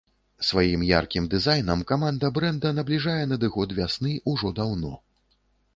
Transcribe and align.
Сваім 0.45 0.85
яркім 0.91 1.27
дызайнам 1.33 1.83
каманда 1.91 2.33
брэнда 2.39 2.73
набліжае 2.79 3.21
надыход 3.33 3.79
вясны 3.83 4.17
ўжо 4.35 4.55
даўно. 4.61 4.99